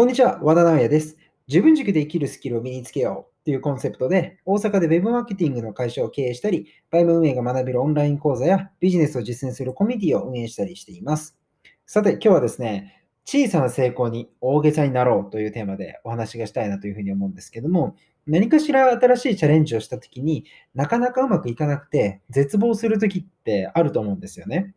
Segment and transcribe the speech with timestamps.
[0.00, 1.18] こんにちは、和田直也です。
[1.46, 11.36] 自分軸で生きるスキルを身につけようというコンセプトで、大阪で Web マーケティングの会社を経営したり、バイム運営が学べるオンライン講座やビジネスを実践するコミュニティを運営したりしています。
[11.84, 17.94] さて、今日はですね、小さな成功に大げさになろうというテーマでお話がしたいなというふうに思うんですけども、
[18.26, 24.72] 何かしら新しいチャレンジをしたときになかなかうまくいかなくて絶望するときってあると思うんですよね。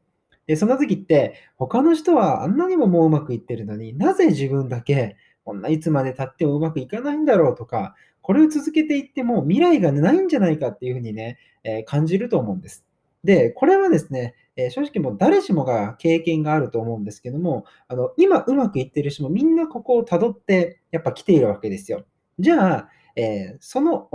[0.47, 12.85] で、その時って他の人はあんなにももううまくいってるのになぜ自分だけこんないつまで経ってもうまくいかないんだろうとか、これを続けていっても未来がないんじゃないかっていうふうにね、えー感じると思うんです。
[13.23, 22.05] で、これはですね、えー正直もう誰しもが経験があると思うんですけども、あの今うまくいってる人もみんなここをたどってやっぱ来ているわけですよ。
[22.39, 24.07] じゃあ、えーその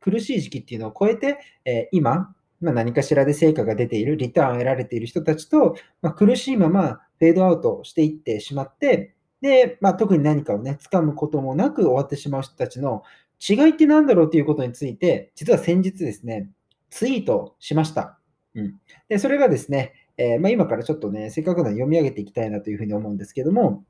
[0.00, 13.02] 苦しい時期っていうのを超えて、え今、まあ、何かしらで成果が出ている、リターンを得られている人たちと、まあ、苦しいままフェードアウトしていってしまって、で、まあ、特に何かをね、掴むこともなく終わってしまう人たちの
[13.46, 16.50] 違いって何だろうということについて、実は先日ですね、
[16.90, 18.18] ツイートしました。
[18.54, 23.84] うん、で、それがですね、えーまあ、今からちょっとね、せっかくなので読み上げていきたいなというふうに思うんですけども、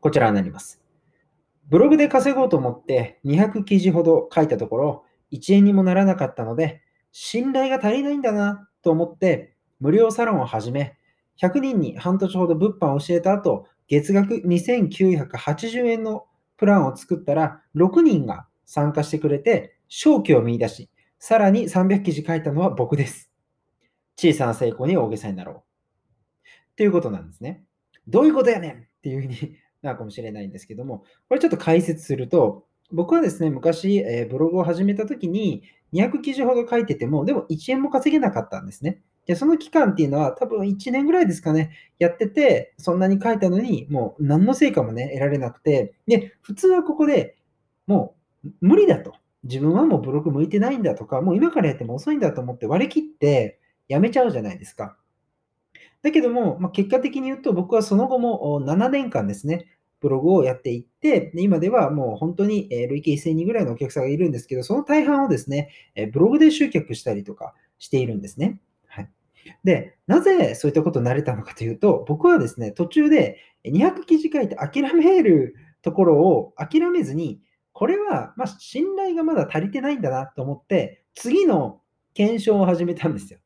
[0.00, 0.82] こちらになります。
[1.68, 6.82] ブログで稼ごうと思って200記事ほど書いたところ、1円にもならなかったので、
[7.18, 10.98] 信頼が足りないんだなと思って、無料サロンを始め、
[11.40, 16.26] 100人に半年ほど物販を教えた後、月額2980円の
[16.58, 23.30] プランを作ったら、6人が参加してくれて、正気を見出し、さらに300記事書いたのは僕です。
[24.18, 25.64] 小さな成功に大げさになろ
[26.44, 26.46] う。
[26.76, 27.64] ということなんですね。
[28.06, 39.00] どういうことやねんっていうふうに なるかもしれないんですけども、これちょっと解説すると、僕はですね、昔、えブログを始めたときに、200記事ほど書いてても、でも1円も稼げなかったんですね。
[39.26, 47.36] で、その期間っていうのは多分1年ぐらいですかね、やってて、そんなに書いたのに、もう何の成果もね、得られなくて、で、普通はここで
[47.86, 48.14] も
[48.44, 49.14] う無理だと。
[49.44, 54.96] 自分はもうブログ向いてないんだとか、もう今からやっても遅いんだと思って割り切ってやめちゃうじゃないですか。
[56.02, 65.70] だけども、まあ、結果的に言うと、僕はその後も7年間ですね、ブログをやっていって、今ではもう本当に累計1000人ぐらいのお客さんがいるんですけど、その大半をですね、
[66.12, 68.60] ブログで集客したりとかしているんですね。
[68.86, 69.10] はい。
[69.64, 77.40] で、なぜそういったことになれたのかというと、僕はですね、途中で200記事書いて諦めるところを諦めずに、
[77.72, 81.80] これはま信頼がまだ足りてないんだなと思って、次の
[82.14, 83.38] 検証を始めたんですよ。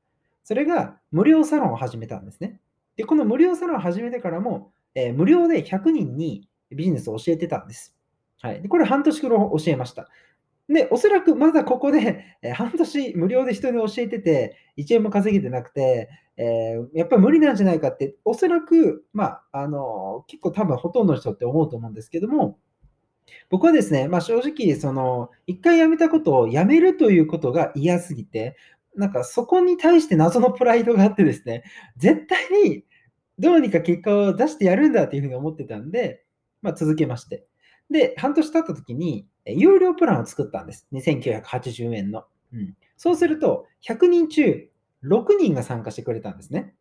[0.44, 2.60] それが無料サロンを始めたんですね。
[2.96, 7.96] で、この無料サロンを始めてからも、えー無料で100人にビジネスを教えてたんです。
[8.40, 8.62] はい。
[8.62, 10.08] で、これ半年頃教えました。
[10.68, 22.58] で、おそらくまだここで、えー半年無料で人に教えてて、1円も稼げてなくて、えーやっぱり無理なんじゃないかって、おそらく、まあ、あの結構多分ほとんどの人って思うと思うんですけども、
[23.48, 28.56] 僕はですね、まあ、正直、その、一回やめたことをやめるということが嫌すぎて、
[28.96, 31.64] なんかそこに対して謎のプライドがあってですね、
[31.96, 32.84] 絶対に
[33.40, 36.24] どうにか結果を出してやるんだっていうふうに思ってたんで、
[36.62, 37.46] まあ、続けまして。
[37.90, 40.86] で、半年経った時に、有料プランを作ったんです。
[40.92, 42.24] 2980円の。
[42.52, 44.68] うん、そうすると、100人中
[45.04, 46.74] 6人が参加してくれたんですね。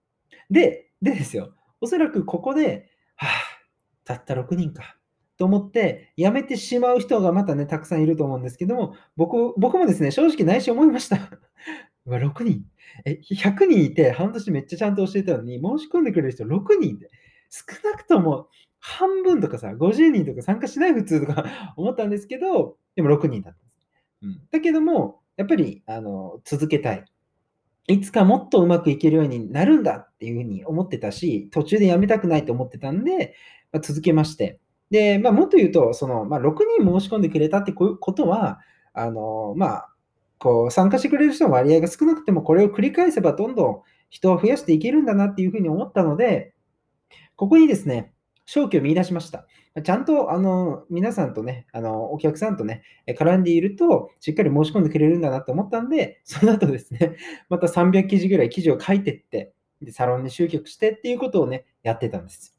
[0.51, 3.29] で、でですよ、おそらくここで、はあ、
[4.03, 4.97] たった6人か。
[5.37, 11.17] と思って、辞めてしまう人がまたね、たくさんいると思うんですけども、僕僕もですね、正直内心思いました。
[12.05, 12.65] うわ、6人。
[13.05, 17.09] え、100人いて、半年めっちゃちゃんと教えたのに、申し込んでくれる人6人で、
[17.49, 18.47] 少なくとも
[18.79, 21.45] 半分とかさ、50人とか参加しない普通とか
[21.77, 23.87] 思ったんですけど、でも6人だったんです。
[24.23, 27.05] うん、だけども、やっぱりあの続けたい。
[27.87, 33.33] いつかもっとうまくいけるようになるんだっていうふうに思ってたし、途中でやめたくないと思ってたんで、
[33.71, 34.59] まあ、続けまして。
[34.91, 38.59] で、まあ、もっと言うと、その、まあ、6人申し込んでくれたってことは、
[38.93, 39.88] あの、まあ、
[40.39, 46.53] こう、参加してくれる人の割合が少なくても、これを繰り返せばどんどん人を増やしていけるんだなっていうふうに思ったので、
[47.35, 48.13] ここにですね、
[48.45, 49.45] 正気を見出しました。
[49.83, 57.15] ちゃんと、あの、皆さんとね、あの、お客さんとね、絡んでいると、しっかり申し込んでくれるんだなと思ったんで、その後ですね、
[57.49, 62.58] また300記事ぐらい記事を書いてって、で、サロンに集客してっていうことをね、やってたんです。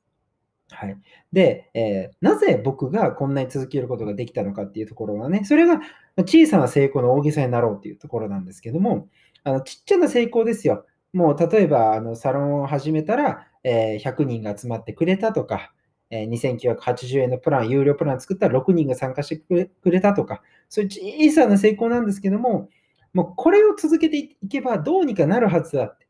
[0.73, 0.97] はい。
[1.33, 5.81] で、えーなぜ僕がこんなに続けることができたのかっていうところはね、それが
[6.19, 9.09] 小さな成功の大げさになろうっていうところなんですけども、
[9.45, 10.87] あのちっちゃな成功ですよ。
[11.13, 15.73] もう例えばあのサロンを始めたら、えー100人が集まってくれたとか、
[16.11, 20.91] えー2980円のプラン、有料プラン作ったら6人が参加してくれたとか、そういう
[21.31, 22.69] 小さな成功なんですけども、
[23.13, 26.07] もうこれを続けていけばどうにかなるはずだって。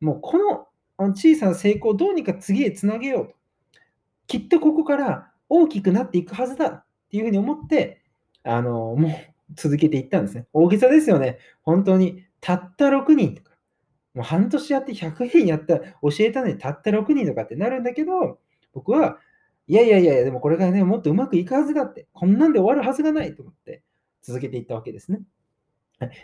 [0.00, 0.66] もうこの
[1.14, 3.34] 小さな成功をどうにか次へつなげようと。
[4.26, 8.02] きっとここから大きくなっていくはずだっていうふうに思って、
[8.42, 9.12] あの、もう
[9.54, 10.46] 続けていったんですね。
[10.52, 11.38] 大げさですよね。
[11.62, 12.24] 本当に。
[12.40, 13.52] たった6人とか。
[14.14, 18.38] もう半年やって100人やったら教えたのにたった6人とかってなるんだけど、
[18.72, 19.18] 僕は、
[19.66, 23.82] いやいやいや、でもこれがね、もっとうまくいくはずだって、こんなんで終わるはずがないと思って
[24.22, 25.22] 続けていったわけですね。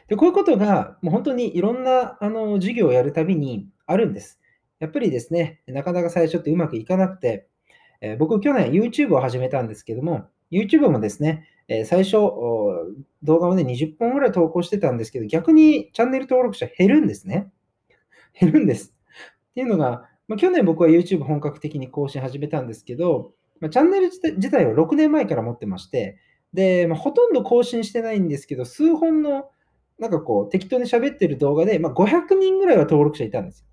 [0.08, 4.40] でこういうことが、もう本当にいろんなあの授業をやるたびにあるんです。
[4.78, 7.46] やっぱりですね、なかなか最初ってうまくいかなくて、
[8.00, 12.16] え、僕、去年 YouTube を始めたんですけども、YouTube もですね、え、最初、
[13.22, 17.50] 動画をね、20本ぐらい投稿してたんですけど、逆にチャンネル登録者減るんですね。
[18.38, 18.94] 減るんです。
[19.50, 26.18] っていうのが、まあ、去年僕は YouTube 本格的に更新始めたんですけど、まあ、チャンネル自体は6年前から持ってまして、
[26.52, 29.50] で、まあ、ほとんど更新してないんですけど、数本の
[29.98, 33.66] なんかこう適当に喋ってる動画で、まあ、500人ぐらいは登録者いたんですよ。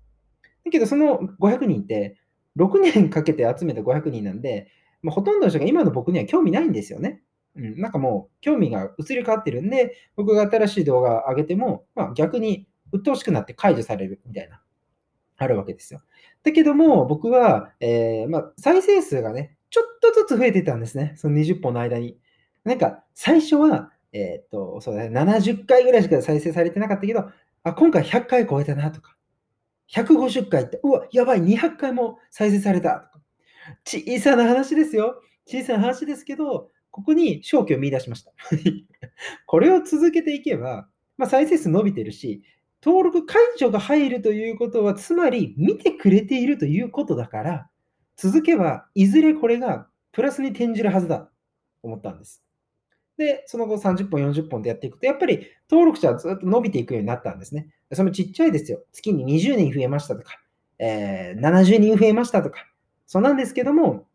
[0.64, 2.16] だけど、その500人って、
[2.58, 4.68] 6年かけて集めた500人なんで、
[5.00, 7.22] まあ、ほとんどの人が今の僕には興味ないんですよね。
[7.56, 14.60] うん、なんかもう興味が移り変わってるんで、僕が新しい動画を上げても、まあ、逆に鬱陶しくなって解除されるみたいな、
[15.36, 16.02] あるわけですよ。
[16.42, 21.14] だけども、僕は、えー、まあ、再生数がね、ちょっとずつ増えてたんですね。
[21.16, 22.18] その20本の間に。
[22.64, 27.30] なんか、最初は、えっ、と、そうだね、70回ぐらいしか再生されてなかったけど、
[27.62, 29.16] あ、今回100回超えたなとか、
[29.94, 33.10] 150回って、うわ、やばい、200回も再生された、
[33.84, 35.20] 小さな話ですよ。
[35.46, 38.32] 小さな話ですけど、ここに勝機を見出しました。
[39.46, 42.42] これを続けていけば、まあ、再生数伸びてるし、
[42.84, 47.70] 登録解除が入るということは、つまり見てくれているということだから、
[48.16, 51.30] 続けば、いずれこれがプラスに転じるはずだと
[51.82, 52.42] 思ったんです。
[53.18, 57.68] で、その後30本、40本でやっていくと、やっぱり登録者はずっと伸びていくようになったんですね。
[57.92, 58.80] そのちっちゃいですよ。
[58.92, 60.38] 月に20人増えましたとか、
[60.78, 62.66] えー、70人増えましたとか、
[63.06, 64.06] そうなんですけども、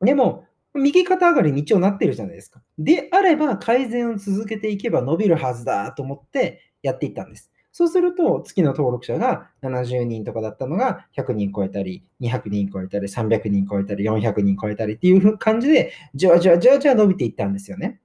[0.00, 0.44] でも、
[0.74, 2.62] 右肩上がりに一応なってるじゃないですか。
[2.78, 7.50] であれば、改善を続けていけば伸びるはずだと思ってやっていったんです。
[7.72, 18.01] そうすると、月の登録者が70人とかだったのが100人超えたり、200人超えたり、300人超えたり、400人超えたりっていう感じで、じわじわじわじわ伸びていったんですよね。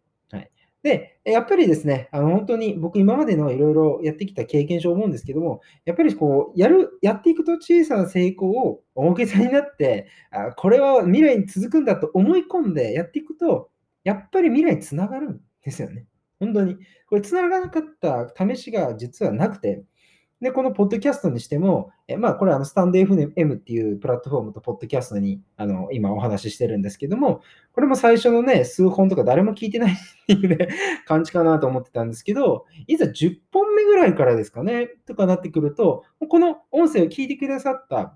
[0.84, 13.70] で、やっぱりですね、あの本当に僕今までのいろいろやってきた経験上思うんですけども、やっぱりこう、やる、やっていくと小さな成功を大げさになって、あこれは未来に続くんだと思い込んでやっていくと、
[14.04, 16.06] やっぱり未来につながるんですよね。
[16.40, 16.78] 本当に。
[17.10, 19.84] これつながらなかった試しが実はなくて、
[20.40, 27.42] で、このポッドキャストにしても、えまあ、これあのスタンド FM っていうプラットフォームとポッドキャストにあの今お話ししてるんですけども、
[27.74, 29.96] これも最初のね、数本とか誰も聞いてないっ
[30.28, 30.70] ていうね、
[31.08, 38.16] 感じかなと思ってたんですけど、いざ10本目ぐらいからですかね、とかなってくると、この音声を聞いてくださった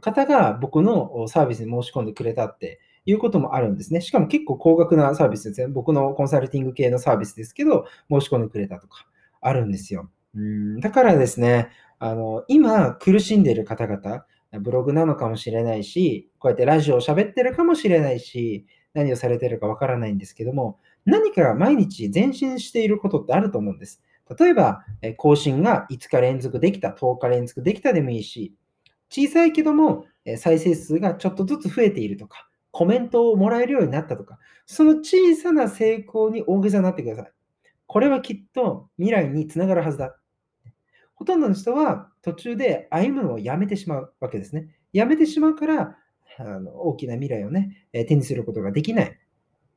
[0.00, 4.00] 方が僕のサービスに申し込んでくれたっていうこともあるんですね。
[4.02, 5.66] しかも結構高額なサービスですね。
[5.66, 9.04] 僕のコンサルティング系のサービスですけど、申し込んでくれたとか
[9.40, 10.10] あるんですよ。
[10.34, 14.24] うんだからですね、あの、今苦しんでいる方々、
[14.60, 24.02] ブログなのかもしれないし、こうやってラジオを喋ってるかもしれないし、何をされてるかわからないんですけども、何か毎日前進していることってあると思うんです。
[24.38, 24.84] 例えば、
[25.16, 28.54] 更新が5日連続できた、10日連続できたでもいいし、
[29.10, 30.06] 小さいけども
[30.38, 37.32] 再生数がちょっとずつ増えているとか、コメントをもらえるようになったとか、その小さな成功に大げさになってください。
[37.86, 40.19] これはきっと未来につながるはずだ。
[41.20, 44.68] ほとんどの人は途中で歩むのをやめてしまうわけですね。
[44.94, 45.96] やめてしまうから、
[46.38, 49.18] あの大きな未来をね、手にすることができない。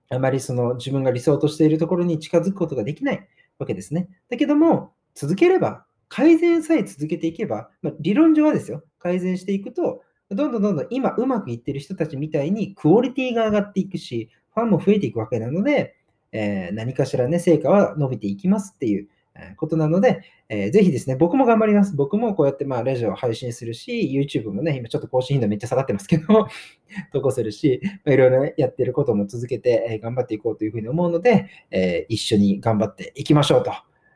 [0.10, 3.28] あまりその自分が理想としているところに近づくことができない
[3.60, 4.08] わけですね。
[4.30, 15.98] だけども、続ければ、改善さえ続けていけば、まあ、理論上はですよ、改善していくと、どんどんどんどん今うまくいってる人たちみたいにクオリティが上がっていくし、ファンも増えていくわけなので、
[16.32, 19.10] えー、何かしらね、成果は伸びていきますっていう
[19.58, 21.96] ことなので、えー、ぜひですね、僕も頑張ります。
[21.96, 26.48] 僕もこうやってまあラジオを配信するし、YouTube もね、今ちょっと更新頻度めっちゃ下がってますけど、
[27.12, 33.72] 投稿するし、ま、いろいろ、やってることも続けて、えー、頑張っていこうというふうに思うので、えー、一緒に頑張っていきましょうと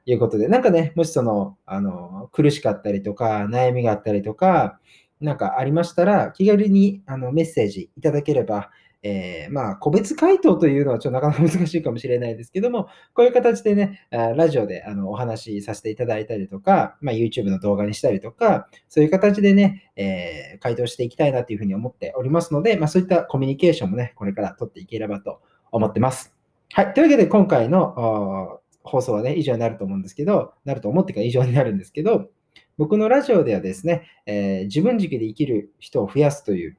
[0.06, 4.80] いうことで、なんかね、もしその、あの、苦しかったりとか、悩みがあったりとか、
[5.20, 8.70] なんかありましたら、気軽にあのメッセージいただければ、
[9.04, 26.36] えー、まあ、個別回答というのはちょっとなかなか難しいかもしれないですけども、 こういう形でね、ラジオであのお話しさせていただいたりとか、まあ、YouTube の動画にしたりとか、そういう形でね、えー、回答していきたいなというふうに思っておりますので、まあ、そういったコミュニケーションもね、これから取っていければと思ってます。
[26.74, 26.94] はい。
[26.94, 32.30] というわけで、今回の放送はね、以上になると思うんですけど、なると思ってから以上になるんですけど、
[32.78, 36.78] 僕のラジオではですね、えー、自分軸で生きる人を増やすという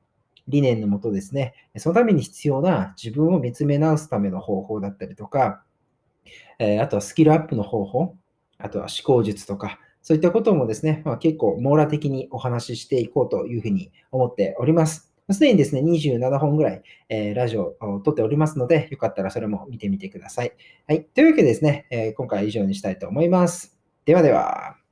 [0.48, 5.62] 理念のもとですね、そのために必要な自分を見つめ直すための方法だったりとか、
[6.58, 8.16] えあとはスキルアップの方法、
[8.58, 15.12] あとは思考術とか、そういったこともですね、まあ、結構網羅的にお話ししていこうというふうに思っております。
[15.30, 20.52] すでにですね、27本ぐらい、えー、ラジオを撮っておりますので、よかったらそれも見てみてください。
[20.86, 21.04] はい。
[21.04, 23.78] というわけでですね、えー、今回は以上にしたいと思います。
[24.06, 24.87] ではでは。